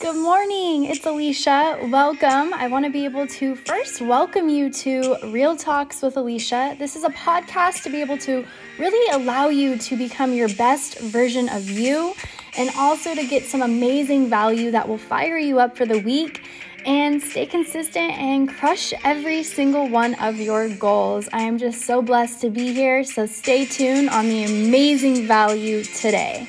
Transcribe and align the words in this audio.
Good 0.00 0.16
morning. 0.16 0.84
It's 0.86 1.04
Alicia. 1.04 1.78
Welcome. 1.90 2.54
I 2.54 2.68
want 2.68 2.86
to 2.86 2.90
be 2.90 3.04
able 3.04 3.26
to 3.26 3.54
first 3.54 4.00
welcome 4.00 4.48
you 4.48 4.72
to 4.72 5.18
Real 5.24 5.54
Talks 5.54 6.00
with 6.00 6.16
Alicia. 6.16 6.74
This 6.78 6.96
is 6.96 7.04
a 7.04 7.10
podcast 7.10 7.82
to 7.82 7.90
be 7.90 8.00
able 8.00 8.16
to 8.16 8.46
really 8.78 9.22
allow 9.22 9.50
you 9.50 9.76
to 9.76 9.96
become 9.98 10.32
your 10.32 10.48
best 10.54 10.98
version 11.00 11.50
of 11.50 11.68
you 11.68 12.14
and 12.56 12.70
also 12.78 13.14
to 13.14 13.26
get 13.26 13.44
some 13.44 13.60
amazing 13.60 14.30
value 14.30 14.70
that 14.70 14.88
will 14.88 14.96
fire 14.96 15.36
you 15.36 15.60
up 15.60 15.76
for 15.76 15.84
the 15.84 15.98
week 15.98 16.44
and 16.86 17.22
stay 17.22 17.44
consistent 17.44 18.12
and 18.12 18.48
crush 18.48 18.94
every 19.04 19.42
single 19.42 19.86
one 19.86 20.14
of 20.14 20.36
your 20.36 20.70
goals. 20.70 21.28
I 21.30 21.42
am 21.42 21.58
just 21.58 21.82
so 21.82 22.00
blessed 22.00 22.40
to 22.40 22.48
be 22.48 22.72
here, 22.72 23.04
so 23.04 23.26
stay 23.26 23.66
tuned 23.66 24.08
on 24.08 24.30
the 24.30 24.44
amazing 24.44 25.26
value 25.26 25.84
today. 25.84 26.48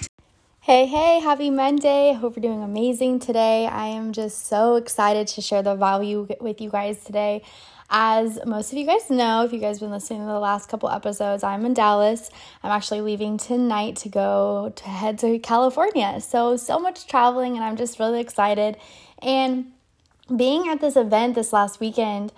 Hey, 0.64 0.86
hey, 0.86 1.20
happy 1.21 1.49
Monday. 1.49 2.12
I 2.12 2.13
Hope 2.13 2.35
you're 2.35 2.41
doing 2.41 2.62
amazing 2.62 3.17
today. 3.17 3.66
I 3.66 3.88
am 3.88 4.13
just 4.13 4.45
so 4.45 4.76
excited 4.76 5.26
to 5.30 5.41
share 5.41 5.63
the 5.63 5.73
value 5.73 6.27
with 6.40 6.62
you 6.62 6.70
guys 6.70 7.04
today. 7.04 7.41
As 7.90 8.38
most 8.45 8.71
of 8.71 8.77
you 8.77 8.85
guys 8.85 9.09
know, 9.09 9.44
if 9.44 9.52
you 9.52 9.58
guys 9.58 9.77
have 9.77 9.88
been 9.88 9.90
listening 9.90 10.20
to 10.20 10.27
the 10.27 10.40
last 10.40 10.70
couple 10.70 10.88
episodes, 10.88 11.44
I'm 11.44 11.66
in 11.66 11.73
Dallas. 11.73 12.30
I'm 12.62 12.70
actually 12.70 13.02
leaving 13.02 13.40
tonight 13.40 13.95
to 13.98 14.09
go 14.09 14.71
to 14.76 14.84
head 14.84 15.18
to 15.20 15.40
California. 15.40 16.21
So, 16.21 16.58
so 16.58 16.77
much 16.77 17.07
traveling, 17.07 17.55
and 17.55 17.63
I'm 17.63 17.76
just 17.76 17.98
really 17.98 18.21
excited. 18.21 18.77
And 19.20 19.71
being 20.38 20.70
at 20.70 20.80
this 20.80 20.96
event 20.96 21.34
this 21.34 21.52
last 21.52 21.80
weekend 21.80 22.34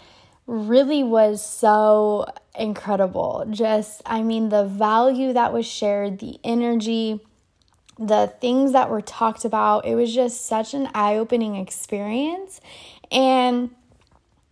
really 0.47 1.03
was 1.03 1.45
so 1.45 2.27
incredible. 2.58 3.45
Just, 3.49 4.02
I 4.05 4.23
mean, 4.23 4.47
the 4.47 4.63
value 4.63 5.33
that 5.33 5.52
was 5.52 5.66
shared, 5.66 6.19
the 6.19 6.39
energy, 6.45 7.19
the 7.97 8.33
things 8.41 8.73
that 8.73 8.89
were 8.89 9.02
talked 9.02 9.45
about, 9.45 9.85
it 9.85 9.95
was 9.95 10.13
just 10.13 10.45
such 10.45 10.73
an 10.73 10.89
eye 10.94 11.16
opening 11.16 11.55
experience. 11.55 12.59
And 13.11 13.72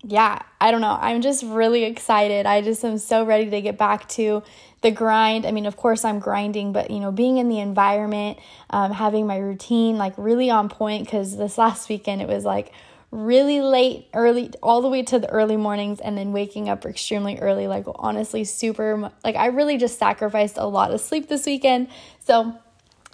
yeah, 0.03 0.41
I 0.59 0.71
don't 0.71 0.81
know. 0.81 0.97
I'm 0.99 1.21
just 1.21 1.43
really 1.43 1.83
excited. 1.83 2.45
I 2.45 2.61
just 2.61 2.83
am 2.83 2.97
so 2.97 3.23
ready 3.23 3.49
to 3.49 3.61
get 3.61 3.77
back 3.77 4.09
to 4.09 4.43
the 4.81 4.91
grind. 4.91 5.45
I 5.45 5.51
mean, 5.51 5.65
of 5.65 5.77
course, 5.77 6.03
I'm 6.03 6.19
grinding, 6.19 6.73
but 6.73 6.89
you 6.89 6.99
know, 6.99 7.11
being 7.11 7.37
in 7.37 7.49
the 7.49 7.59
environment, 7.59 8.39
um, 8.71 8.91
having 8.91 9.27
my 9.27 9.37
routine 9.37 9.97
like 9.97 10.13
really 10.17 10.49
on 10.49 10.69
point 10.69 11.05
because 11.05 11.37
this 11.37 11.57
last 11.57 11.87
weekend 11.89 12.21
it 12.21 12.27
was 12.27 12.43
like 12.43 12.73
really 13.11 13.61
late, 13.61 14.07
early, 14.13 14.51
all 14.63 14.81
the 14.81 14.87
way 14.87 15.03
to 15.03 15.19
the 15.19 15.29
early 15.29 15.57
mornings, 15.57 15.99
and 15.99 16.17
then 16.17 16.31
waking 16.31 16.69
up 16.69 16.85
extremely 16.85 17.37
early. 17.39 17.67
Like, 17.67 17.85
honestly, 17.95 18.45
super, 18.45 19.11
like, 19.23 19.35
I 19.35 19.47
really 19.47 19.77
just 19.77 19.99
sacrificed 19.99 20.57
a 20.57 20.65
lot 20.65 20.93
of 20.93 21.01
sleep 21.01 21.27
this 21.27 21.45
weekend. 21.45 21.89
So, 22.19 22.57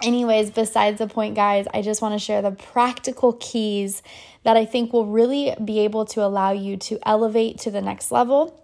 anyways, 0.01 0.51
besides 0.51 0.99
the 0.99 1.07
point, 1.07 1.35
guys, 1.35 1.67
I 1.73 1.81
just 1.81 2.01
want 2.01 2.13
to 2.13 2.19
share 2.19 2.41
the 2.41 2.51
practical 2.51 3.33
keys 3.33 4.01
that 4.43 4.57
I 4.57 4.65
think 4.65 4.93
will 4.93 5.05
really 5.05 5.55
be 5.63 5.79
able 5.79 6.05
to 6.07 6.23
allow 6.23 6.51
you 6.51 6.77
to 6.77 6.99
elevate 7.07 7.59
to 7.59 7.71
the 7.71 7.81
next 7.81 8.11
level 8.11 8.63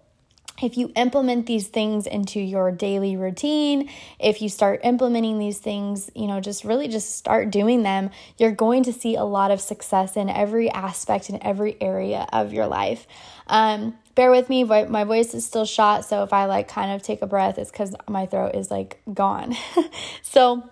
if 0.61 0.77
you 0.77 0.91
implement 0.95 1.47
these 1.47 1.67
things 1.67 2.05
into 2.05 2.39
your 2.39 2.71
daily 2.71 3.17
routine, 3.17 3.89
if 4.19 4.41
you 4.41 4.49
start 4.49 4.81
implementing 4.83 5.39
these 5.39 5.57
things, 5.57 6.11
you 6.15 6.27
know, 6.27 6.39
just 6.39 6.63
really 6.63 6.87
just 6.87 7.17
start 7.17 7.49
doing 7.49 7.83
them, 7.83 8.11
you're 8.37 8.51
going 8.51 8.83
to 8.83 8.93
see 8.93 9.15
a 9.15 9.23
lot 9.23 9.51
of 9.51 9.59
success 9.59 10.15
in 10.15 10.29
every 10.29 10.69
aspect 10.69 11.29
in 11.29 11.41
every 11.41 11.75
area 11.81 12.27
of 12.31 12.53
your 12.53 12.67
life. 12.67 13.07
Um, 13.47 13.97
bear 14.15 14.29
with 14.29 14.47
me, 14.47 14.63
my 14.63 15.03
voice 15.03 15.33
is 15.33 15.45
still 15.45 15.65
shot, 15.65 16.05
so 16.05 16.23
if 16.23 16.31
I 16.31 16.45
like 16.45 16.67
kind 16.67 16.91
of 16.91 17.01
take 17.01 17.21
a 17.21 17.27
breath, 17.27 17.57
it's 17.57 17.71
because 17.71 17.95
my 18.07 18.25
throat 18.27 18.55
is 18.55 18.69
like 18.69 19.01
gone. 19.11 19.55
so, 20.21 20.69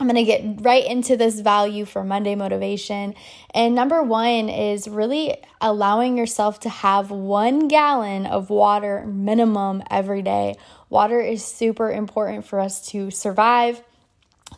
I'm 0.00 0.06
going 0.06 0.14
to 0.14 0.24
get 0.24 0.64
right 0.64 0.84
into 0.84 1.16
this 1.16 1.40
value 1.40 1.84
for 1.84 2.04
Monday 2.04 2.36
motivation. 2.36 3.14
And 3.52 3.74
number 3.74 4.02
one 4.02 4.48
is 4.48 4.86
really 4.86 5.36
allowing 5.60 6.16
yourself 6.16 6.60
to 6.60 6.68
have 6.68 7.10
one 7.10 7.66
gallon 7.66 8.26
of 8.26 8.48
water 8.48 9.04
minimum 9.06 9.82
every 9.90 10.22
day. 10.22 10.54
Water 10.88 11.20
is 11.20 11.44
super 11.44 11.90
important 11.90 12.46
for 12.46 12.60
us 12.60 12.86
to 12.90 13.10
survive 13.10 13.82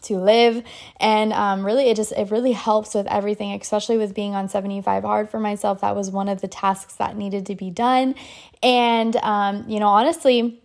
to 0.02 0.18
live 0.18 0.62
and 1.00 1.32
um, 1.32 1.66
really 1.66 1.90
it 1.90 1.96
just 1.96 2.12
it 2.12 2.30
really 2.30 2.52
helps 2.52 2.94
with 2.94 3.08
everything 3.08 3.52
especially 3.60 3.98
with 3.98 4.14
being 4.14 4.36
on 4.36 4.48
75 4.48 5.02
hard 5.02 5.28
for 5.28 5.40
myself 5.40 5.80
that 5.80 5.96
was 5.96 6.12
one 6.12 6.28
of 6.28 6.40
the 6.40 6.46
tasks 6.46 6.94
that 6.94 7.16
needed 7.16 7.46
to 7.46 7.56
be 7.56 7.70
done 7.70 8.14
and 8.62 9.16
um, 9.16 9.64
you 9.66 9.80
know 9.80 9.88
honestly 9.88 10.62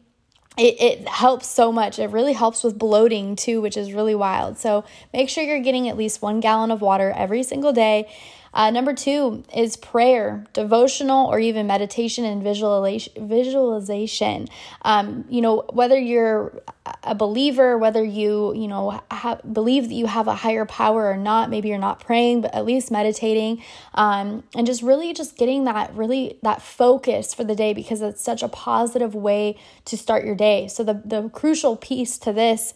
it, 0.58 0.82
it 0.82 1.08
helps 1.08 1.48
so 1.48 1.72
much. 1.72 2.00
It 2.00 2.10
really 2.10 2.34
helps 2.34 2.64
with 2.64 2.78
bloating 2.78 3.36
too, 3.36 3.62
which 3.62 3.78
is 3.78 3.94
really 3.94 4.16
wild. 4.16 4.58
So 4.58 4.86
make 5.14 5.30
sure 5.30 5.44
you're 5.44 5.60
getting 5.60 5.90
at 5.90 5.98
least 5.98 6.22
one 6.22 6.40
gallon 6.40 6.72
of 6.72 6.82
water 6.82 7.14
every 7.16 7.44
single 7.44 7.74
day. 7.74 8.10
Uh, 8.56 8.72
number 8.72 8.94
two 8.94 9.44
is 9.54 9.76
prayer, 9.76 10.46
devotional, 10.54 11.28
or 11.28 11.40
even 11.40 11.68
meditation 11.68 12.24
and 12.24 12.42
visualization. 12.42 14.48
Um, 14.84 15.26
you 15.30 15.42
know, 15.42 15.66
whether 15.74 16.00
you're 16.00 16.64
a 17.04 17.16
believer, 17.16 17.78
whether 17.78 18.04
you 18.04 18.54
you 18.56 18.68
know 18.68 19.02
ha- 19.12 19.40
believe 19.52 19.90
that 19.90 19.94
you 19.94 20.06
have 20.06 20.28
a 20.28 20.36
higher 20.36 20.66
power 20.66 21.10
or 21.10 21.18
not, 21.18 21.50
maybe 21.50 21.68
you're 21.68 21.78
not 21.78 22.00
praying, 22.00 22.42
but 22.42 22.56
at 22.56 22.66
least 22.66 22.92
meditating, 22.92 23.62
um, 23.94 24.44
and 24.56 24.66
just 24.66 24.82
really 24.82 25.14
just 25.14 25.38
getting 25.38 25.66
that 25.66 25.94
really 25.94 26.40
that 26.42 26.62
focus 26.62 27.34
for 27.34 27.44
the 27.44 27.56
day 27.56 27.74
because 27.74 28.02
it's 28.02 28.24
such 28.24 28.42
a 28.42 28.48
positive 28.48 29.14
way 29.14 29.58
to 29.84 29.98
start 29.98 30.24
your 30.24 30.36
day. 30.36 30.70
So 30.70 30.84
the 30.84 31.02
the 31.04 31.30
crucial 31.30 31.76
piece 31.76 32.18
to 32.20 32.32
this 32.32 32.74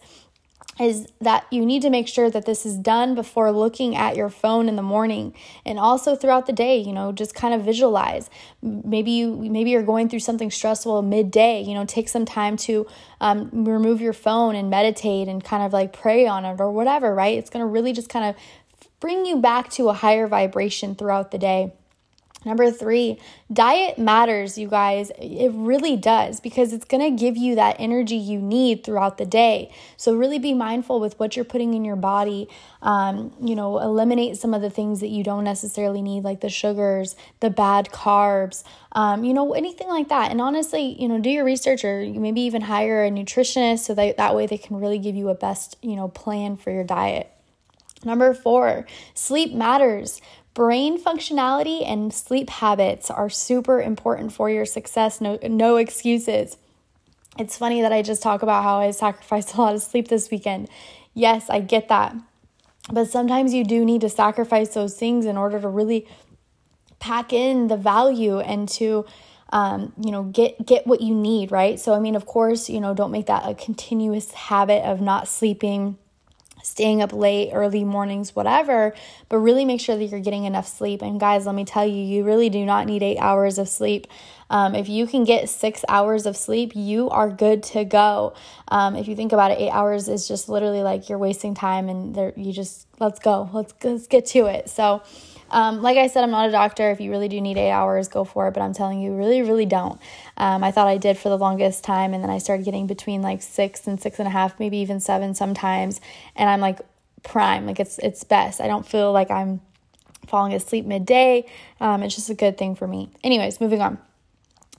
is 0.80 1.06
that 1.20 1.46
you 1.50 1.66
need 1.66 1.82
to 1.82 1.90
make 1.90 2.08
sure 2.08 2.30
that 2.30 2.46
this 2.46 2.64
is 2.64 2.76
done 2.76 3.14
before 3.14 3.52
looking 3.52 3.94
at 3.94 4.16
your 4.16 4.30
phone 4.30 4.68
in 4.68 4.76
the 4.76 4.82
morning 4.82 5.34
and 5.66 5.78
also 5.78 6.16
throughout 6.16 6.46
the 6.46 6.52
day 6.52 6.78
you 6.78 6.92
know 6.92 7.12
just 7.12 7.34
kind 7.34 7.52
of 7.52 7.62
visualize. 7.62 8.30
Maybe 8.62 9.10
you 9.10 9.36
maybe 9.36 9.70
you're 9.70 9.82
going 9.82 10.08
through 10.08 10.20
something 10.20 10.50
stressful 10.50 11.02
midday 11.02 11.62
you 11.62 11.74
know 11.74 11.84
take 11.84 12.08
some 12.08 12.24
time 12.24 12.56
to 12.58 12.86
um, 13.20 13.50
remove 13.52 14.00
your 14.00 14.12
phone 14.12 14.54
and 14.54 14.70
meditate 14.70 15.28
and 15.28 15.44
kind 15.44 15.62
of 15.62 15.72
like 15.72 15.92
pray 15.92 16.26
on 16.26 16.44
it 16.44 16.60
or 16.60 16.72
whatever 16.72 17.14
right? 17.14 17.36
It's 17.38 17.50
going 17.50 17.62
to 17.62 17.66
really 17.66 17.92
just 17.92 18.08
kind 18.08 18.24
of 18.24 18.36
bring 19.00 19.26
you 19.26 19.36
back 19.36 19.70
to 19.70 19.88
a 19.88 19.92
higher 19.92 20.26
vibration 20.26 20.94
throughout 20.94 21.30
the 21.30 21.38
day 21.38 21.72
Number 22.42 22.70
three, 22.70 23.18
diet 23.52 23.98
matters, 23.98 24.56
you 24.56 24.66
guys. 24.66 25.12
It 25.18 25.50
really 25.52 25.96
does 25.96 26.40
because 26.40 26.72
it's 26.72 26.86
going 26.86 27.02
to 27.02 27.22
give 27.22 27.36
you 27.36 27.54
that 27.56 27.76
energy 27.78 28.16
you 28.16 28.40
need 28.40 28.82
throughout 28.82 29.18
the 29.18 29.26
day. 29.26 29.70
So, 29.98 30.14
really 30.14 30.38
be 30.38 30.54
mindful 30.54 31.00
with 31.00 31.18
what 31.18 31.36
you're 31.36 31.44
putting 31.44 31.74
in 31.74 31.84
your 31.84 31.96
body. 31.96 32.48
Um, 32.80 33.32
you 33.42 33.54
know, 33.54 33.78
eliminate 33.78 34.38
some 34.38 34.54
of 34.54 34.62
the 34.62 34.70
things 34.70 35.00
that 35.00 35.08
you 35.08 35.22
don't 35.22 35.44
necessarily 35.44 36.00
need, 36.00 36.24
like 36.24 36.40
the 36.40 36.48
sugars, 36.48 37.14
the 37.40 37.50
bad 37.50 37.90
carbs, 37.90 38.64
um, 38.92 39.22
you 39.22 39.34
know, 39.34 39.52
anything 39.52 39.88
like 39.88 40.08
that. 40.08 40.30
And 40.30 40.40
honestly, 40.40 40.96
you 40.98 41.08
know, 41.08 41.20
do 41.20 41.28
your 41.28 41.44
research 41.44 41.84
or 41.84 42.00
maybe 42.06 42.40
even 42.40 42.62
hire 42.62 43.04
a 43.04 43.10
nutritionist 43.10 43.80
so 43.80 43.94
that 43.94 44.16
that 44.16 44.34
way 44.34 44.46
they 44.46 44.58
can 44.58 44.80
really 44.80 44.98
give 44.98 45.14
you 45.14 45.28
a 45.28 45.34
best, 45.34 45.76
you 45.82 45.94
know, 45.94 46.08
plan 46.08 46.56
for 46.56 46.70
your 46.70 46.84
diet. 46.84 47.30
Number 48.04 48.32
four, 48.34 48.86
sleep 49.14 49.52
matters. 49.52 50.20
Brain 50.54 51.02
functionality 51.02 51.86
and 51.86 52.12
sleep 52.12 52.50
habits 52.50 53.10
are 53.10 53.30
super 53.30 53.80
important 53.80 54.32
for 54.32 54.50
your 54.50 54.64
success. 54.64 55.20
No, 55.20 55.38
no 55.42 55.76
excuses. 55.76 56.56
It's 57.38 57.56
funny 57.56 57.82
that 57.82 57.92
I 57.92 58.02
just 58.02 58.22
talk 58.22 58.42
about 58.42 58.64
how 58.64 58.78
I 58.78 58.90
sacrificed 58.90 59.54
a 59.54 59.60
lot 59.60 59.74
of 59.74 59.82
sleep 59.82 60.08
this 60.08 60.30
weekend. 60.30 60.68
Yes, 61.14 61.48
I 61.50 61.60
get 61.60 61.88
that. 61.88 62.14
But 62.90 63.10
sometimes 63.10 63.54
you 63.54 63.64
do 63.64 63.84
need 63.84 64.00
to 64.00 64.08
sacrifice 64.08 64.70
those 64.70 64.96
things 64.96 65.26
in 65.26 65.36
order 65.36 65.60
to 65.60 65.68
really 65.68 66.08
pack 66.98 67.32
in 67.32 67.68
the 67.68 67.76
value 67.76 68.38
and 68.40 68.68
to 68.68 69.04
um, 69.52 69.92
you 70.00 70.12
know 70.12 70.24
get 70.24 70.64
get 70.64 70.86
what 70.86 71.00
you 71.00 71.12
need 71.12 71.50
right 71.50 71.80
so 71.80 71.92
i 71.92 71.98
mean 71.98 72.14
of 72.14 72.24
course 72.24 72.70
you 72.70 72.80
know 72.80 72.94
don't 72.94 73.10
make 73.10 73.26
that 73.26 73.48
a 73.48 73.54
continuous 73.54 74.30
habit 74.32 74.84
of 74.84 75.00
not 75.00 75.26
sleeping 75.26 75.98
staying 76.62 77.02
up 77.02 77.12
late, 77.12 77.50
early 77.52 77.84
mornings, 77.84 78.34
whatever, 78.34 78.94
but 79.28 79.38
really 79.38 79.64
make 79.64 79.80
sure 79.80 79.96
that 79.96 80.04
you're 80.04 80.20
getting 80.20 80.44
enough 80.44 80.66
sleep. 80.66 81.02
And 81.02 81.18
guys, 81.18 81.46
let 81.46 81.54
me 81.54 81.64
tell 81.64 81.86
you, 81.86 82.02
you 82.02 82.24
really 82.24 82.48
do 82.50 82.64
not 82.64 82.86
need 82.86 83.02
eight 83.02 83.18
hours 83.18 83.58
of 83.58 83.68
sleep. 83.68 84.06
Um, 84.50 84.74
if 84.74 84.88
you 84.88 85.06
can 85.06 85.24
get 85.24 85.48
six 85.48 85.84
hours 85.88 86.26
of 86.26 86.36
sleep, 86.36 86.72
you 86.74 87.08
are 87.10 87.30
good 87.30 87.62
to 87.64 87.84
go. 87.84 88.34
Um, 88.68 88.96
if 88.96 89.06
you 89.06 89.14
think 89.14 89.32
about 89.32 89.52
it, 89.52 89.60
eight 89.60 89.70
hours 89.70 90.08
is 90.08 90.26
just 90.26 90.48
literally 90.48 90.82
like 90.82 91.08
you're 91.08 91.18
wasting 91.18 91.54
time, 91.54 91.88
and 91.88 92.14
there 92.14 92.32
you 92.36 92.52
just 92.52 92.88
let's 92.98 93.20
go, 93.20 93.48
let's 93.52 93.72
let's 93.84 94.08
get 94.08 94.26
to 94.26 94.46
it. 94.46 94.68
So, 94.68 95.02
um, 95.50 95.82
like 95.82 95.96
I 95.96 96.06
said, 96.06 96.24
I'm 96.24 96.30
not 96.30 96.48
a 96.48 96.52
doctor. 96.52 96.90
If 96.90 97.00
you 97.00 97.10
really 97.10 97.28
do 97.28 97.40
need 97.40 97.56
eight 97.56 97.70
hours, 97.70 98.08
go 98.08 98.24
for 98.24 98.48
it. 98.48 98.54
But 98.54 98.62
I'm 98.62 98.72
telling 98.72 99.00
you, 99.00 99.14
really, 99.14 99.42
really 99.42 99.66
don't. 99.66 100.00
Um, 100.36 100.62
I 100.64 100.70
thought 100.70 100.88
I 100.88 100.96
did 100.96 101.18
for 101.18 101.28
the 101.28 101.38
longest 101.38 101.84
time, 101.84 102.14
and 102.14 102.22
then 102.22 102.30
I 102.30 102.38
started 102.38 102.64
getting 102.64 102.86
between 102.86 103.22
like 103.22 103.42
six 103.42 103.86
and 103.86 104.00
six 104.00 104.18
and 104.18 104.28
a 104.28 104.30
half, 104.30 104.58
maybe 104.58 104.78
even 104.78 105.00
seven 105.00 105.34
sometimes. 105.34 106.00
And 106.36 106.48
I'm 106.48 106.60
like 106.60 106.80
prime, 107.22 107.66
like 107.66 107.80
it's 107.80 107.98
it's 107.98 108.24
best. 108.24 108.60
I 108.60 108.66
don't 108.66 108.86
feel 108.86 109.12
like 109.12 109.30
I'm 109.30 109.60
falling 110.26 110.54
asleep 110.54 110.86
midday. 110.86 111.46
Um, 111.80 112.02
it's 112.02 112.14
just 112.14 112.30
a 112.30 112.34
good 112.34 112.56
thing 112.56 112.74
for 112.74 112.86
me. 112.86 113.10
Anyways, 113.22 113.60
moving 113.60 113.80
on. 113.80 113.98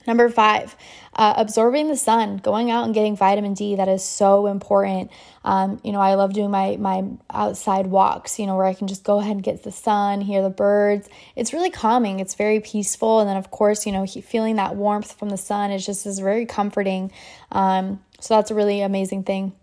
Number 0.08 0.30
five, 0.30 0.76
uh, 1.14 1.34
absorbing 1.38 1.88
the 1.88 1.96
sun, 1.96 2.38
going 2.38 2.72
out 2.72 2.86
and 2.86 2.94
getting 2.94 3.16
vitamin 3.16 3.54
D. 3.54 3.76
That 3.76 3.88
is 3.88 4.04
so 4.04 4.48
important. 4.48 5.12
Um, 5.44 5.80
you 5.84 5.92
know, 5.92 6.00
I 6.00 6.16
love 6.16 6.34
doing 6.34 6.50
my 6.50 6.78
my 6.78 7.04
outside 7.30 7.88
walks. 7.88 8.40
You 8.40 8.48
know, 8.48 8.56
where 8.56 8.66
I 8.66 8.74
can 8.74 8.88
just 8.88 9.04
go 9.04 9.20
ahead 9.20 9.34
and 9.34 9.44
get 9.44 9.64
the 9.64 9.72
sun, 9.72 10.22
hear 10.22 10.42
the 10.42 10.50
birds. 10.50 11.08
It's 11.36 11.54
really 11.54 11.70
calming. 11.70 12.20
It's 12.20 12.36
very 12.36 12.60
peaceful, 12.60 13.20
and 13.20 13.30
then 13.30 13.38
of 13.38 13.52
course, 13.52 13.86
you 13.86 13.92
know, 13.92 14.06
feeling 14.08 14.56
that 14.56 14.76
warmth 14.76 15.14
from 15.14 15.30
the 15.30 15.38
sun 15.38 15.72
is 15.72 15.86
just 15.86 16.06
is 16.06 16.20
very 16.20 16.46
comforting. 16.46 17.12
Um, 17.52 18.02
so 18.20 18.36
that's 18.36 18.52
a 18.52 18.56
really 18.56 18.82
amazing 18.82 19.24
thing. 19.24 19.54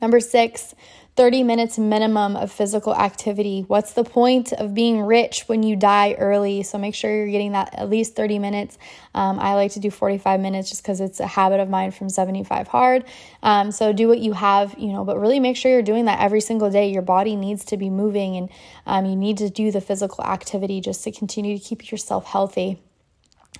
Number 0.00 0.20
six, 0.20 0.74
30 1.16 1.44
minutes 1.44 1.78
minimum 1.78 2.36
of 2.36 2.52
physical 2.52 2.94
activity. 2.94 3.64
What's 3.66 3.94
the 3.94 4.04
point 4.04 4.52
of 4.52 4.74
being 4.74 5.00
rich 5.00 5.44
when 5.46 5.62
you 5.62 5.74
die 5.74 6.12
early? 6.12 6.62
So 6.62 6.76
make 6.76 6.94
sure 6.94 7.10
you're 7.10 7.28
getting 7.28 7.52
that 7.52 7.74
at 7.74 7.88
least 7.88 8.14
30 8.14 8.38
minutes. 8.38 8.76
Um, 9.14 9.40
I 9.40 9.54
like 9.54 9.72
to 9.72 9.80
do 9.80 9.90
45 9.90 10.40
minutes 10.40 10.68
just 10.68 10.82
because 10.82 11.00
it's 11.00 11.18
a 11.18 11.26
habit 11.26 11.58
of 11.58 11.70
mine 11.70 11.90
from 11.90 12.10
75 12.10 12.68
hard. 12.68 13.04
Um, 13.42 13.72
so 13.72 13.94
do 13.94 14.08
what 14.08 14.18
you 14.18 14.34
have, 14.34 14.74
you 14.78 14.92
know, 14.92 15.04
but 15.04 15.18
really 15.18 15.40
make 15.40 15.56
sure 15.56 15.72
you're 15.72 15.80
doing 15.80 16.04
that 16.04 16.20
every 16.20 16.42
single 16.42 16.70
day. 16.70 16.90
Your 16.90 17.00
body 17.00 17.34
needs 17.34 17.64
to 17.66 17.78
be 17.78 17.88
moving 17.88 18.36
and 18.36 18.50
um, 18.84 19.06
you 19.06 19.16
need 19.16 19.38
to 19.38 19.48
do 19.48 19.70
the 19.70 19.80
physical 19.80 20.22
activity 20.22 20.82
just 20.82 21.02
to 21.04 21.12
continue 21.12 21.56
to 21.56 21.64
keep 21.64 21.90
yourself 21.90 22.26
healthy. 22.26 22.78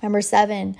Number 0.03 0.21
seven, 0.21 0.77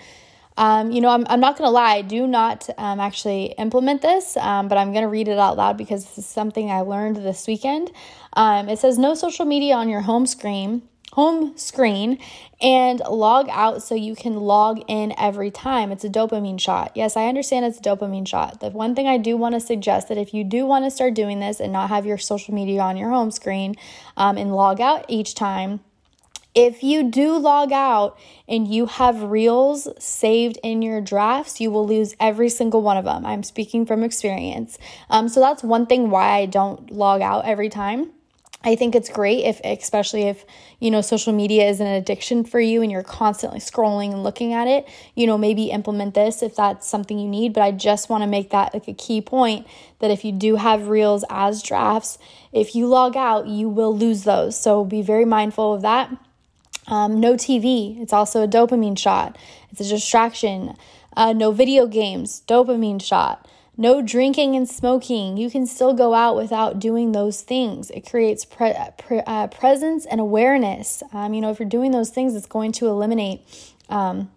um, 0.57 0.92
you 0.92 1.01
know, 1.01 1.09
I'm, 1.09 1.25
I'm 1.30 1.39
not 1.39 1.57
going 1.57 1.68
to 1.68 1.71
lie, 1.71 1.95
I 1.95 2.01
do 2.01 2.25
not 2.25 2.68
um, 2.77 3.00
actually 3.00 3.54
implement 3.57 4.01
this, 4.01 4.36
um, 4.38 4.68
but 4.68 4.77
I'm 4.77 4.92
going 4.92 5.04
to 5.04 5.09
read 5.09 5.27
it 5.27 5.38
out 5.38 5.56
loud 5.56 5.77
because 5.77 6.04
this 6.04 6.18
is 6.18 6.25
something 6.25 6.71
I 6.71 6.81
learned 6.81 7.18
this 7.18 7.45
weekend. 7.48 7.92
Um, 8.33 8.68
it 8.68 8.80
says 8.80 8.98
no 8.98 9.13
social 9.13 9.45
media 9.45 9.75
on 9.75 9.88
your 9.88 10.01
home 10.01 10.25
screen, 10.25 10.81
home 11.13 11.56
screen, 11.57 12.18
and 12.59 13.00
log 13.07 13.48
out 13.50 13.83
so 13.83 13.94
you 13.94 14.15
can 14.15 14.36
log 14.36 14.81
in 14.88 15.13
every 15.18 15.51
time. 15.51 15.92
It's 15.92 16.04
a 16.04 16.09
dopamine 16.09 16.60
shot. 16.60 16.92
Yes, 16.95 17.15
I 17.15 17.27
understand 17.27 17.65
it's 17.65 17.77
a 17.77 17.81
dopamine 17.81 18.27
shot. 18.27 18.60
The 18.60 18.71
one 18.71 18.95
thing 18.95 19.07
I 19.07 19.19
do 19.19 19.38
want 19.38 19.53
to 19.53 19.60
suggest 19.60 20.07
that 20.10 20.18
if 20.18 20.33
you 20.33 20.44
do 20.44 20.65
want 20.65 20.86
to 20.86 20.92
start 20.92 21.13
doing 21.13 21.39
this 21.39 21.60
and 21.60 21.71
not 21.71 21.89
have 21.89 22.07
your 22.07 22.18
social 22.18 22.56
media 22.56 22.81
on 22.81 22.98
your 22.98 23.12
home 23.12 23.30
screen 23.30 23.75
um, 24.15 24.38
and 24.38 24.51
log 24.53 24.81
out 24.81 25.06
each 25.07 25.36
time 25.36 25.81
if 26.57 26.81
you 26.81 27.04
do 27.04 27.38
log 27.38 27.71
out 27.71 28.18
and 28.48 28.68
you 28.68 28.88
have 28.88 29.21
reels 29.21 29.88
saved 30.04 30.57
in 30.63 30.81
your 30.81 31.00
drafts, 31.01 31.62
you 31.62 31.69
will 31.69 31.86
lose 31.86 32.15
every 32.19 32.50
single 32.50 32.81
one 32.81 32.98
of 32.98 33.06
them. 33.06 33.27
I'm 33.27 33.44
speaking 33.44 33.86
from 33.86 34.04
experience. 34.04 34.80
Um, 35.12 35.30
so 35.30 35.39
that's 35.39 35.62
one 35.62 35.86
thing 35.86 36.09
why 36.09 36.30
I 36.30 36.48
don't 36.48 36.89
log 36.89 37.21
out 37.21 37.45
every 37.45 37.69
time. 37.69 38.09
I 38.63 38.75
think 38.75 38.95
it's 38.95 39.07
great 39.07 39.45
if, 39.45 39.62
especially 39.63 40.24
if, 40.24 40.44
you 40.80 40.89
know, 40.89 41.01
social 41.01 41.31
media 41.31 41.69
is 41.69 41.80
an 41.80 41.86
addiction 41.86 42.44
for 42.44 42.60
you 42.60 42.81
and 42.81 42.92
you're 42.92 43.03
constantly 43.03 43.60
scrolling 43.60 44.12
and 44.12 44.24
looking 44.24 44.51
at 44.51 44.68
it, 44.68 44.89
you 45.13 45.27
know, 45.27 45.38
maybe 45.38 45.65
implement 45.65 46.15
this 46.15 46.42
if 46.42 46.56
that's 46.56 46.88
something 46.88 47.19
you 47.19 47.30
need. 47.30 47.53
But 47.53 47.62
I 47.62 47.71
just 47.71 48.10
want 48.10 48.24
to 48.24 48.27
make 48.27 48.50
that 48.50 48.74
like 48.74 48.88
a 48.88 48.95
key 48.95 49.21
point 49.21 49.68
that 50.00 50.10
if 50.10 50.25
you 50.25 50.31
do 50.31 50.56
have 50.56 50.88
reels 50.88 51.24
as 51.30 51.62
drafts, 51.62 52.18
if 52.51 52.74
you 52.74 52.88
log 52.88 53.15
out, 53.15 53.45
you 53.45 53.69
will 53.69 53.95
lose 53.95 54.24
those. 54.24 54.60
So 54.60 54.83
be 54.83 55.03
very 55.03 55.24
mindful 55.24 55.75
of 55.75 55.83
that. 55.83 56.10
Um, 56.88 57.19
no 57.19 57.34
TV, 57.34 58.00
it's 58.01 58.13
also 58.13 58.44
a 58.44 58.48
dopamine 58.48 58.98
shot, 58.98 59.38
it's 59.72 59.81
a 59.81 59.88
distraction. 59.88 60.75
Uh, 61.16 61.34
no 61.34 61.51
video 61.51 61.88
games, 61.88 62.44
dopamine 62.48 63.01
shot. 63.01 63.48
No 63.80 64.01
drinking 64.01 64.56
and 64.56 64.68
smoking. 64.68 65.38
You 65.38 65.51
can 65.51 65.68
still 65.68 65.94
go 65.94 66.16
out 66.16 66.36
without 66.36 66.80
doing 66.80 67.12
those 67.12 67.42
things. 67.42 67.92
It 67.92 68.10
creates 68.10 68.44
pre- 68.44 68.74
pre- 68.98 69.22
uh, 69.25 69.48
presence 69.48 70.07
and 70.07 70.19
awareness. 70.19 71.04
Um, 71.13 71.36
you 71.36 71.42
know, 71.42 71.51
if 71.51 71.60
you're 71.60 71.69
doing 71.69 71.92
those 71.92 72.10
things, 72.10 72.36
it's 72.36 72.48
going 72.48 72.72
to 72.74 72.88
eliminate 72.88 73.42
um, 73.89 74.31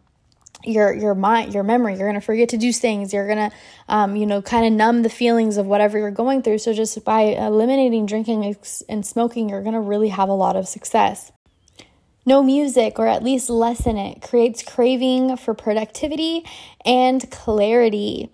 your 0.63 0.93
your 0.93 1.15
mind, 1.15 1.55
your 1.55 1.63
memory. 1.63 1.97
You're 1.97 2.09
gonna 2.09 2.21
forget 2.21 2.51
to 2.51 2.59
do 2.59 2.71
things. 2.71 3.15
You're 3.15 3.27
gonna, 3.27 3.51
um, 3.89 4.15
you 4.15 4.27
know, 4.27 4.43
kind 4.43 4.67
of 4.67 4.73
numb 4.75 5.03
the 5.03 5.09
feelings 5.09 5.57
of 5.57 5.67
whatever 5.67 5.99
you're 5.99 6.11
going 6.11 6.43
through. 6.43 6.59
So 6.59 6.75
just 6.75 7.03
by 7.05 7.23
eliminating 7.23 8.05
drinking 8.05 8.57
and 8.91 9.07
smoking, 9.07 9.49
you're 9.49 9.63
gonna 9.63 9.81
really 9.81 10.09
have 10.09 10.29
a 10.29 10.35
lot 10.35 10.55
of 10.55 10.69
success. 10.69 11.33
No 12.27 12.43
music, 12.43 12.99
or 12.99 13.07
at 13.07 13.25
least 13.25 13.49
lessen 13.49 13.97
it, 13.97 14.21
creates 14.21 14.63
craving 14.63 15.37
for 15.37 15.55
productivity 15.55 16.45
and 16.85 17.31
clarity. 17.31 18.31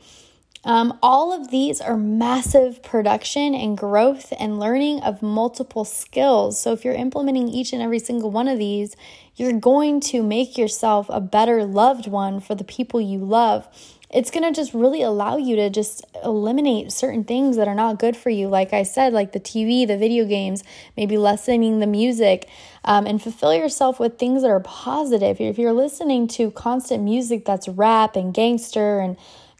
Um, 0.64 0.98
all 1.00 1.32
of 1.32 1.52
these 1.52 1.80
are 1.80 1.96
massive 1.96 2.82
production 2.82 3.54
and 3.54 3.78
growth 3.78 4.32
and 4.40 4.58
learning 4.58 5.00
of 5.02 5.22
multiple 5.22 5.84
skills. 5.84 6.60
So, 6.60 6.72
if 6.72 6.84
you're 6.84 6.94
implementing 6.94 7.48
each 7.48 7.72
and 7.72 7.80
every 7.80 8.00
single 8.00 8.32
one 8.32 8.48
of 8.48 8.58
these, 8.58 8.96
you're 9.36 9.52
going 9.52 10.00
to 10.00 10.24
make 10.24 10.58
yourself 10.58 11.06
a 11.08 11.20
better 11.20 11.64
loved 11.64 12.08
one 12.08 12.40
for 12.40 12.56
the 12.56 12.64
people 12.64 13.00
you 13.00 13.20
love 13.20 13.68
it's 14.10 14.30
going 14.30 14.44
to 14.44 14.52
just 14.52 14.72
really 14.72 15.02
allow 15.02 15.36
you 15.36 15.56
to 15.56 15.68
just 15.68 16.04
eliminate 16.24 16.92
certain 16.92 17.24
things 17.24 17.56
that 17.56 17.66
are 17.66 17.74
not 17.74 17.98
good 17.98 18.16
for 18.16 18.30
you. 18.30 18.48
Like 18.48 18.72
I 18.72 18.84
said, 18.84 19.12
like 19.12 19.32
the 19.32 19.40
TV, 19.40 19.86
the 19.86 19.98
video 19.98 20.24
games, 20.24 20.62
maybe 20.96 21.18
lessening 21.18 21.80
the 21.80 21.86
music, 21.86 22.48
um, 22.84 23.06
and 23.06 23.20
fulfill 23.20 23.54
yourself 23.54 23.98
with 23.98 24.18
things 24.18 24.42
that 24.42 24.48
are 24.48 24.60
positive. 24.60 25.40
If 25.40 25.58
you're 25.58 25.72
listening 25.72 26.28
to 26.28 26.52
constant 26.52 27.02
music 27.02 27.44
that's 27.44 27.68
rap 27.68 28.14
and 28.14 28.32
gangster 28.32 29.00
and 29.00 29.16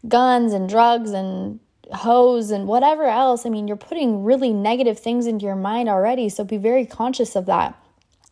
guns 0.07 0.53
and 0.53 0.69
drugs 0.69 1.11
and 1.11 1.59
hoes 1.91 2.49
and 2.49 2.67
whatever 2.67 3.03
else, 3.05 3.45
I 3.45 3.49
mean, 3.49 3.67
you're 3.67 3.77
putting 3.77 4.23
really 4.23 4.53
negative 4.53 4.97
things 4.97 5.27
into 5.27 5.45
your 5.45 5.55
mind 5.55 5.89
already. 5.89 6.29
So 6.29 6.45
be 6.45 6.57
very 6.57 6.85
conscious 6.85 7.35
of 7.35 7.45
that. 7.47 7.77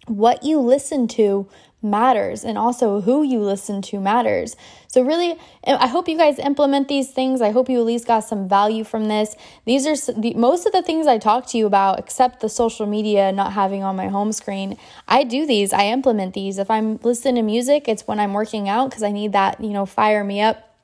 What 0.08 0.44
you 0.44 0.60
listen 0.60 1.08
to 1.10 1.48
matters 1.86 2.44
and 2.44 2.58
also 2.58 3.02
who 3.02 3.24
you 3.24 3.40
listen 3.40 3.82
to 3.82 4.00
matters. 4.00 4.56
So 4.88 5.04
really 5.04 5.38
I 5.66 5.88
hope 5.88 6.10
you 6.10 6.18
guys 6.18 6.40
implement 6.40 6.88
these 6.88 7.12
things. 7.12 7.42
I 7.42 7.52
hope 7.52 7.70
you 7.70 7.80
at 7.80 7.86
least 7.86 8.08
got 8.08 8.22
some 8.22 8.50
value 8.50 8.84
from 8.84 9.06
this. 9.06 9.36
These 9.66 9.86
are 9.86 10.14
the, 10.14 10.34
most 10.34 10.66
of 10.66 10.72
the 10.72 10.82
things 10.82 11.08
I 11.08 11.18
talk 11.18 11.46
to 11.48 11.58
you 11.58 11.68
about 11.68 12.00
except 12.00 12.40
the 12.40 12.50
social 12.50 12.86
media 12.86 13.32
not 13.32 13.54
having 13.54 13.84
on 13.84 13.96
my 13.96 14.08
home 14.08 14.32
screen. 14.32 14.78
I 15.08 15.24
do 15.24 15.46
these. 15.46 15.72
I 15.72 15.86
implement 15.86 16.34
these. 16.34 16.58
If 16.58 16.72
I'm 16.72 16.98
listening 17.04 17.36
to 17.36 17.42
music, 17.44 17.88
it's 17.88 18.08
when 18.08 18.20
I'm 18.20 18.34
working 18.34 18.68
out 18.68 18.92
cuz 18.92 19.04
I 19.04 19.12
need 19.12 19.34
that, 19.34 19.62
you 19.62 19.70
know, 19.70 19.86
fire 19.86 20.24
me 20.24 20.42
up 20.42 20.75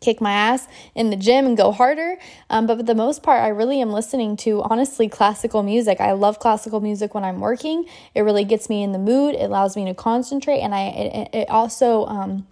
kick 0.00 0.20
my 0.20 0.32
ass 0.32 0.68
in 0.94 1.10
the 1.10 1.16
gym 1.16 1.46
and 1.46 1.56
go 1.56 1.72
harder. 1.72 2.16
Um, 2.50 2.66
but 2.66 2.78
for 2.78 2.82
the 2.82 2.94
most 2.94 3.22
part, 3.22 3.42
I 3.42 3.48
really 3.48 3.80
am 3.80 3.90
listening 3.90 4.36
to 4.38 4.62
honestly 4.62 5.08
classical 5.08 5.62
music. 5.62 6.00
I 6.00 6.12
love 6.12 6.38
classical 6.38 6.80
music 6.80 7.14
when 7.14 7.24
I'm 7.24 7.40
working. 7.40 7.86
It 8.14 8.22
really 8.22 8.44
gets 8.44 8.68
me 8.68 8.82
in 8.82 8.92
the 8.92 8.98
mood. 8.98 9.34
It 9.34 9.42
allows 9.42 9.76
me 9.76 9.84
to 9.86 9.94
concentrate, 9.94 10.60
and 10.60 10.74
I 10.74 10.82
it, 10.88 11.28
it 11.34 11.50
also 11.50 12.06
um, 12.06 12.46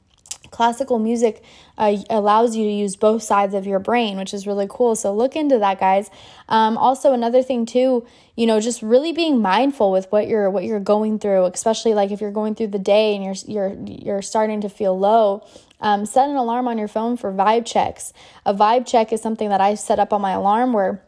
classical 0.53 1.01
music 1.01 1.43
uh, 1.77 1.97
allows 2.09 2.55
you 2.55 2.65
to 2.65 2.71
use 2.71 2.95
both 2.95 3.23
sides 3.23 3.55
of 3.55 3.67
your 3.67 3.81
brain, 3.81 4.17
which 4.17 4.33
is 4.33 4.47
really 4.47 4.69
cool. 4.71 4.95
So 4.95 5.13
look 5.13 5.35
into 5.35 5.59
that, 5.59 5.81
guys. 5.81 6.11
Um, 6.49 6.79
also, 6.79 7.13
another 7.13 7.43
thing 7.43 7.67
too, 7.67 8.07
you 8.37 8.47
know, 8.47 8.61
just 8.61 8.83
really 8.83 9.13
being 9.13 9.43
mindful 9.43 9.91
with 9.91 10.07
what 10.13 10.29
you're 10.29 10.49
what 10.49 10.65
you're 10.65 10.79
going 10.79 11.19
through, 11.19 11.47
especially 11.47 11.95
like 11.95 12.13
if 12.13 12.21
you're 12.21 12.31
going 12.31 12.55
through 12.55 12.69
the 12.69 12.79
day 12.79 13.17
and 13.17 13.25
you're 13.25 13.35
you're 13.47 13.85
you're 13.85 14.23
starting 14.23 14.61
to 14.61 14.69
feel 14.69 14.97
low. 14.97 15.45
Um, 15.81 16.07
set 16.07 16.29
an 16.29 16.37
alarm 16.37 16.69
on 16.69 16.79
your 16.79 16.87
phone 16.87 17.17
for 17.17 17.33
vibe 17.33 17.67
checks. 17.67 18.13
A 18.47 18.55
vibe 18.55 18.87
check 18.87 19.13
is 19.13 19.21
something 19.21 19.49
that 19.49 19.61
I 19.61 19.75
set 19.75 19.99
up 19.99 20.13
on 20.13 20.21
my 20.21 20.31
alarm 20.31 20.73
where 20.73 21.03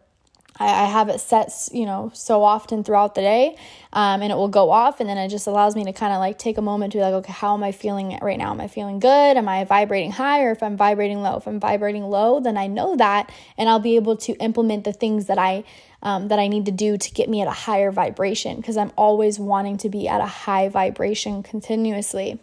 I, 0.57 0.85
have 0.85 1.09
it 1.09 1.21
set, 1.21 1.53
you 1.73 1.85
know, 1.85 2.13
so 2.15 2.45
often 2.45 2.85
throughout 2.85 3.17
the 3.17 3.23
day, 3.23 3.57
um, 3.93 4.23
and 4.23 4.31
it 4.31 4.37
will 4.37 4.49
go 4.49 4.71
off, 4.71 5.01
and 5.01 5.09
then 5.09 5.19
it 5.19 5.29
just 5.29 5.49
allows 5.49 5.75
me 5.75 5.85
to 5.85 5.93
kind 5.93 6.13
of 6.13 6.21
like 6.21 6.39
take 6.39 6.59
a 6.59 6.63
moment 6.63 6.93
to 6.93 6.99
be 6.99 7.03
like, 7.03 7.15
okay, 7.15 7.33
how 7.33 7.55
am 7.55 7.65
I 7.65 7.73
feeling 7.73 8.17
right 8.23 8.39
now? 8.39 8.53
Am 8.53 8.61
I 8.61 8.69
feeling 8.69 9.01
good? 9.01 9.37
Am 9.37 9.49
I 9.49 9.65
vibrating 9.65 10.13
high, 10.13 10.45
or 10.45 10.53
if 10.53 10.63
I'm 10.63 10.77
vibrating 10.77 11.23
low? 11.23 11.39
If 11.39 11.49
I'm 11.49 11.59
vibrating 11.59 12.05
low, 12.05 12.39
then 12.39 12.57
I 12.57 12.69
know 12.69 12.95
that, 12.97 13.33
and 13.59 13.69
I'll 13.69 13.81
be 13.81 13.97
able 13.97 14.17
to 14.19 14.33
implement 14.35 14.85
the 14.85 14.93
things 14.93 15.27
that 15.27 15.39
I 15.39 15.65
um, 16.03 16.29
that 16.29 16.39
I 16.39 16.47
need 16.47 16.67
to 16.67 16.73
do 16.73 16.99
to 16.99 17.11
get 17.13 17.29
me 17.29 17.41
at 17.41 17.49
a 17.49 17.53
higher 17.53 17.91
vibration 17.91 18.57
because 18.57 18.77
I'm 18.77 18.93
always 18.97 19.41
wanting 19.41 19.79
to 19.79 19.89
be 19.89 20.07
at 20.07 20.21
a 20.21 20.27
high 20.27 20.69
vibration 20.69 21.43
continuously. 21.43 22.39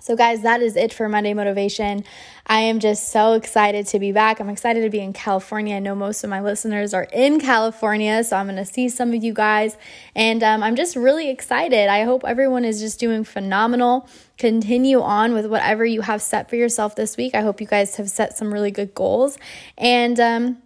So, 0.00 0.16
guys, 0.16 0.40
that 0.42 0.62
is 0.62 0.76
it 0.76 0.94
for 0.94 1.10
Monday 1.10 1.34
Motivation. 1.34 2.04
I 2.46 2.60
am 2.60 2.80
just 2.80 3.10
so 3.10 3.34
excited 3.34 3.86
to 3.88 3.98
be 3.98 4.12
back. 4.12 4.40
I'm 4.40 4.48
excited 4.48 4.80
to 4.80 4.88
be 4.88 5.00
in 5.00 5.12
California. 5.12 5.76
I 5.76 5.78
know 5.78 5.94
most 5.94 6.24
of 6.24 6.30
my 6.30 6.40
listeners 6.40 6.94
are 6.94 7.06
in 7.12 7.38
California, 7.38 8.24
so 8.24 8.36
I'm 8.36 8.46
going 8.46 8.56
to 8.56 8.64
see 8.64 8.88
some 8.88 9.12
of 9.12 9.22
you 9.22 9.34
guys. 9.34 9.76
And 10.16 10.42
um, 10.42 10.62
I'm 10.62 10.74
just 10.74 10.96
really 10.96 11.28
excited. 11.28 11.88
I 11.88 12.04
hope 12.04 12.24
everyone 12.26 12.64
is 12.64 12.80
just 12.80 12.98
doing 12.98 13.24
phenomenal. 13.24 14.08
Continue 14.38 15.02
on 15.02 15.34
with 15.34 15.46
whatever 15.46 15.84
you 15.84 16.00
have 16.00 16.22
set 16.22 16.48
for 16.48 16.56
yourself 16.56 16.96
this 16.96 17.18
week. 17.18 17.34
I 17.34 17.42
hope 17.42 17.60
you 17.60 17.66
guys 17.66 17.96
have 17.96 18.08
set 18.10 18.38
some 18.38 18.52
really 18.52 18.70
good 18.70 18.94
goals. 18.94 19.36
And 19.76 20.18
um, 20.18 20.58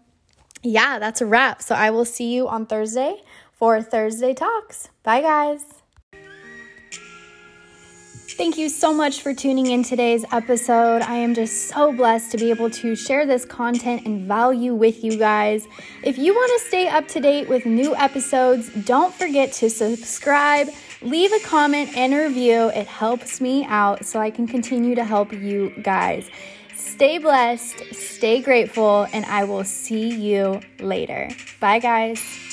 yeah, 0.63 1.01
that's 1.01 1.21
a 1.21 1.27
wrap. 1.27 1.61
So, 1.61 1.75
I 1.75 1.91
will 1.91 2.05
see 2.05 2.33
you 2.33 2.47
on 2.47 2.67
Thursday 2.67 3.21
for 3.53 3.83
Thursday 3.83 4.33
Talks. 4.33 4.91
Bye, 5.03 5.23
guys. 5.23 5.84
Thank 8.27 8.59
you 8.59 8.69
so 8.69 8.93
much 8.93 9.21
for 9.21 9.33
tuning 9.33 9.67
in 9.67 9.83
today's 9.83 10.25
episode. 10.33 11.03
I 11.03 11.17
am 11.17 11.35
just 11.35 11.69
so 11.69 11.93
blessed 11.93 12.33
to 12.33 12.39
be 12.39 12.51
able 12.51 12.71
to 12.71 12.97
share 12.97 13.27
this 13.27 13.45
content 13.45 14.07
and 14.07 14.27
value 14.27 14.75
with 14.75 15.05
you 15.05 15.17
guys. 15.17 15.67
If 16.03 16.19
you 16.19 16.35
want 16.35 16.51
to 16.61 16.69
stay 16.69 16.89
up 16.89 17.07
to 17.09 17.21
date 17.21 17.49
with 17.49 17.65
new 17.65 17.95
episodes, 17.95 18.71
don't 18.85 19.15
forget 19.15 19.53
to 19.55 19.71
subscribe 19.71 20.69
leave 21.05 21.33
a 21.33 21.41
comment 21.41 21.97
and 21.97 22.15
review. 22.15 22.71
It 22.71 22.87
helps 22.87 23.41
me 23.41 23.65
out 23.67 24.05
so 24.05 24.21
I 24.21 24.31
can 24.31 24.47
continue 24.47 24.95
to 24.95 25.05
help 25.05 25.33
you 25.33 25.71
guys. 25.83 26.29
Stay 26.75 27.19
blessed, 27.19 27.95
stay 27.95 28.41
grateful, 28.41 29.07
and 29.13 29.25
I 29.27 29.45
will 29.45 29.65
see 29.65 30.09
you 30.09 30.61
later. 30.81 31.31
Bye, 31.61 31.79
guys. 31.79 32.45